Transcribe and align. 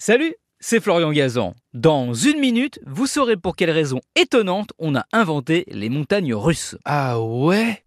Salut, 0.00 0.36
c'est 0.60 0.78
Florian 0.78 1.10
Gazan. 1.10 1.54
Dans 1.74 2.14
une 2.14 2.38
minute, 2.38 2.78
vous 2.86 3.08
saurez 3.08 3.36
pour 3.36 3.56
quelle 3.56 3.72
raison 3.72 4.00
étonnante 4.14 4.70
on 4.78 4.94
a 4.94 5.04
inventé 5.12 5.64
les 5.72 5.88
montagnes 5.88 6.34
russes. 6.34 6.76
Ah 6.84 7.20
ouais? 7.20 7.82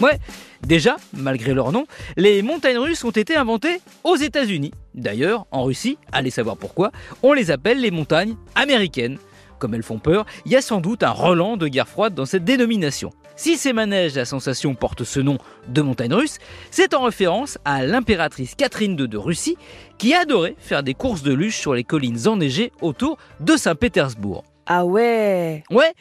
Ouais, 0.00 0.20
déjà, 0.62 0.96
malgré 1.12 1.52
leur 1.52 1.72
nom, 1.72 1.88
les 2.16 2.40
montagnes 2.42 2.78
russes 2.78 3.02
ont 3.02 3.10
été 3.10 3.34
inventées 3.34 3.80
aux 4.04 4.14
États-Unis. 4.14 4.70
D'ailleurs, 4.94 5.46
en 5.50 5.64
Russie, 5.64 5.98
allez 6.12 6.30
savoir 6.30 6.56
pourquoi, 6.56 6.92
on 7.24 7.32
les 7.32 7.50
appelle 7.50 7.80
les 7.80 7.90
montagnes 7.90 8.36
américaines. 8.54 9.18
Comme 9.58 9.74
elles 9.74 9.82
font 9.82 9.98
peur, 9.98 10.26
il 10.46 10.52
y 10.52 10.56
a 10.56 10.62
sans 10.62 10.80
doute 10.80 11.02
un 11.02 11.10
relan 11.10 11.56
de 11.56 11.66
guerre 11.66 11.88
froide 11.88 12.14
dans 12.14 12.26
cette 12.26 12.44
dénomination. 12.44 13.10
Si 13.36 13.56
ces 13.56 13.72
manèges 13.72 14.16
à 14.16 14.24
sensation 14.24 14.74
portent 14.74 15.02
ce 15.02 15.18
nom 15.18 15.38
de 15.66 15.82
montagne 15.82 16.14
russe, 16.14 16.38
c'est 16.70 16.94
en 16.94 17.02
référence 17.02 17.58
à 17.64 17.84
l'impératrice 17.84 18.54
Catherine 18.54 18.98
II 18.98 19.08
de 19.08 19.16
Russie 19.18 19.56
qui 19.98 20.14
adorait 20.14 20.54
faire 20.58 20.84
des 20.84 20.94
courses 20.94 21.22
de 21.22 21.32
luge 21.32 21.56
sur 21.56 21.74
les 21.74 21.84
collines 21.84 22.28
enneigées 22.28 22.70
autour 22.80 23.18
de 23.40 23.56
Saint-Pétersbourg. 23.56 24.44
Ah 24.66 24.84
ouais 24.84 25.64
Ouais, 25.70 25.92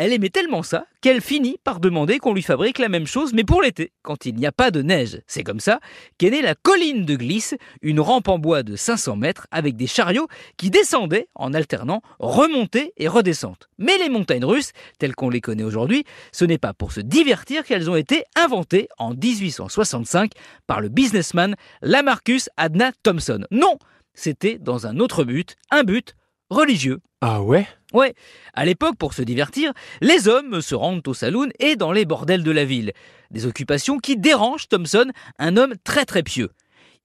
elle 0.00 0.14
aimait 0.14 0.30
tellement 0.30 0.62
ça 0.62 0.86
qu'elle 1.02 1.20
finit 1.20 1.58
par 1.62 1.78
demander 1.78 2.18
qu'on 2.18 2.32
lui 2.32 2.40
fabrique 2.40 2.78
la 2.78 2.88
même 2.88 3.06
chose, 3.06 3.34
mais 3.34 3.44
pour 3.44 3.60
l'été, 3.60 3.92
quand 4.00 4.24
il 4.24 4.34
n'y 4.34 4.46
a 4.46 4.52
pas 4.52 4.70
de 4.70 4.80
neige. 4.80 5.20
C'est 5.26 5.42
comme 5.42 5.60
ça 5.60 5.78
qu'est 6.16 6.30
née 6.30 6.40
la 6.40 6.54
colline 6.54 7.04
de 7.04 7.16
glisse, 7.16 7.54
une 7.82 8.00
rampe 8.00 8.28
en 8.28 8.38
bois 8.38 8.62
de 8.62 8.76
500 8.76 9.16
mètres 9.16 9.46
avec 9.50 9.76
des 9.76 9.86
chariots 9.86 10.26
qui 10.56 10.70
descendaient 10.70 11.28
en 11.34 11.52
alternant 11.52 12.00
remontées 12.18 12.94
et 12.96 13.08
redescentes. 13.08 13.68
Mais 13.76 13.98
les 13.98 14.08
montagnes 14.08 14.46
russes, 14.46 14.72
telles 14.98 15.14
qu'on 15.14 15.28
les 15.28 15.42
connaît 15.42 15.64
aujourd'hui, 15.64 16.04
ce 16.32 16.46
n'est 16.46 16.56
pas 16.56 16.72
pour 16.72 16.92
se 16.92 17.00
divertir 17.00 17.62
qu'elles 17.62 17.90
ont 17.90 17.96
été 17.96 18.24
inventées 18.36 18.88
en 18.96 19.12
1865 19.12 20.32
par 20.66 20.80
le 20.80 20.88
businessman 20.88 21.56
Lamarcus 21.82 22.48
Adna 22.56 22.92
Thompson. 23.02 23.44
Non, 23.50 23.76
c'était 24.14 24.56
dans 24.56 24.86
un 24.86 24.98
autre 24.98 25.24
but, 25.24 25.56
un 25.70 25.84
but 25.84 26.14
religieux. 26.50 27.00
Ah 27.20 27.42
ouais? 27.42 27.66
Ouais, 27.92 28.14
à 28.54 28.64
l'époque, 28.64 28.96
pour 28.96 29.14
se 29.14 29.22
divertir, 29.22 29.72
les 30.00 30.28
hommes 30.28 30.60
se 30.60 30.74
rendent 30.74 31.06
au 31.06 31.14
saloon 31.14 31.48
et 31.58 31.76
dans 31.76 31.92
les 31.92 32.04
bordels 32.04 32.44
de 32.44 32.50
la 32.50 32.64
ville. 32.64 32.92
Des 33.30 33.46
occupations 33.46 33.98
qui 33.98 34.16
dérangent 34.16 34.68
Thompson, 34.68 35.10
un 35.38 35.56
homme 35.56 35.74
très 35.84 36.04
très 36.04 36.22
pieux. 36.22 36.50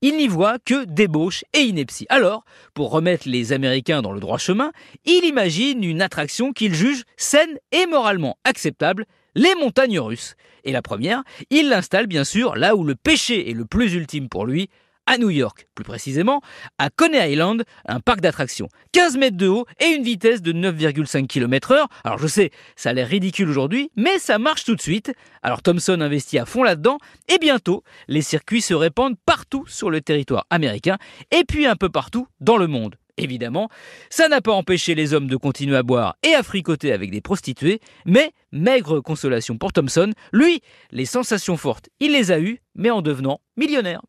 Il 0.02 0.18
n'y 0.18 0.28
voit 0.28 0.60
que 0.60 0.86
débauche 0.86 1.44
et 1.54 1.62
ineptie. 1.62 2.06
Alors, 2.10 2.44
pour 2.74 2.92
remettre 2.92 3.28
les 3.28 3.54
Américains 3.54 4.02
dans 4.02 4.12
le 4.12 4.20
droit 4.20 4.38
chemin, 4.38 4.72
il 5.06 5.26
imagine 5.26 5.84
une 5.84 6.02
attraction 6.02 6.52
qu'il 6.52 6.76
juge 6.76 7.04
saine 7.18 7.58
et 7.72 7.88
moralement 7.88 8.38
acceptable, 8.44 9.06
les 9.36 9.56
montagnes 9.56 10.00
russes. 10.00 10.36
Et 10.64 10.72
la 10.72 10.82
première, 10.82 11.24
il 11.50 11.70
l'installe 11.70 12.08
bien 12.08 12.24
sûr 12.24 12.56
là 12.56 12.76
où 12.76 12.84
le 12.84 12.96
péché 12.96 13.50
est 13.50 13.54
le 13.54 13.66
plus 13.66 13.94
ultime 13.94 14.30
pour 14.30 14.46
lui, 14.46 14.70
à 15.06 15.18
New 15.18 15.30
York, 15.30 15.68
plus 15.76 15.84
précisément 15.84 16.42
à 16.78 16.90
Coney 16.90 17.32
Island, 17.32 17.64
un 17.88 18.00
parc 18.00 18.22
d'attractions. 18.22 18.70
15 18.92 19.18
mètres 19.18 19.38
de 19.38 19.48
haut 19.48 19.66
et 19.80 19.88
une 19.88 20.04
vitesse 20.04 20.42
de 20.42 20.54
9,5 20.54 21.28
km/h. 21.28 21.86
Alors 22.04 22.18
je 22.18 22.28
sais, 22.28 22.52
ça 22.76 22.90
a 22.90 22.94
l'air 22.94 23.08
ridicule 23.08 23.50
aujourd'hui, 23.50 23.92
mais 23.96 24.20
ça 24.20 24.40
marche 24.40 24.64
tout 24.64 24.76
de 24.76 24.82
suite. 24.82 25.14
Alors 25.44 25.62
Thomson 25.62 26.02
investit 26.02 26.40
à 26.40 26.46
fond 26.46 26.64
là-dedans 26.64 26.98
et 27.28 27.38
bientôt, 27.38 27.84
les 28.08 28.22
circuits 28.22 28.62
se 28.62 28.74
répandent 28.74 29.18
partout 29.26 29.66
sur 29.68 29.90
le 29.90 30.02
territoire 30.02 30.46
américain 30.50 30.98
et 31.32 31.44
puis 31.44 31.66
un 31.66 31.76
peu 31.76 31.90
partout 31.90 32.28
dans 32.40 32.58
le 32.58 32.68
monde. 32.68 32.96
Évidemment, 33.18 33.70
ça 34.10 34.28
n'a 34.28 34.42
pas 34.42 34.52
empêché 34.52 34.94
les 34.94 35.14
hommes 35.14 35.28
de 35.28 35.38
continuer 35.38 35.78
à 35.78 35.84
boire 35.84 36.18
et 36.22 36.36
à 36.36 36.44
fricoter 36.44 36.92
avec 36.92 37.12
des 37.12 37.22
prostituées, 37.22 37.80
mais 38.06 38.32
maigre 38.52 39.00
consolation 39.00 39.58
pour 39.58 39.72
Thomson, 39.72 40.12
lui, 40.34 40.62
les 40.92 41.06
sensations 41.06 41.56
fortes, 41.56 41.90
il 42.02 42.12
les 42.12 42.32
a 42.32 42.40
eues, 42.40 42.60
mais 42.76 42.90
en 42.90 43.02
devenant 43.02 43.40
millionnaire. 43.56 44.02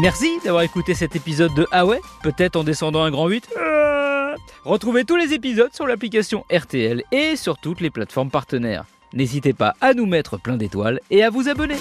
Merci 0.00 0.38
d'avoir 0.42 0.62
écouté 0.62 0.94
cet 0.94 1.16
épisode 1.16 1.52
de 1.54 1.66
Ah 1.70 1.84
peut-être 2.22 2.56
en 2.56 2.64
descendant 2.64 3.02
un 3.02 3.10
grand 3.10 3.28
8. 3.28 3.50
Euh, 3.58 4.34
Retrouvez 4.64 5.04
tous 5.04 5.16
les 5.16 5.34
épisodes 5.34 5.74
sur 5.74 5.86
l'application 5.86 6.46
RTL 6.50 7.02
et 7.12 7.36
sur 7.36 7.58
toutes 7.58 7.82
les 7.82 7.90
plateformes 7.90 8.30
partenaires. 8.30 8.86
N'hésitez 9.12 9.52
pas 9.52 9.74
à 9.82 9.92
nous 9.92 10.06
mettre 10.06 10.38
plein 10.38 10.56
d'étoiles 10.56 10.98
et 11.10 11.22
à 11.22 11.28
vous 11.28 11.46
abonner. 11.50 11.76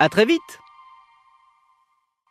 À 0.00 0.10
très 0.10 0.26
vite 0.26 0.60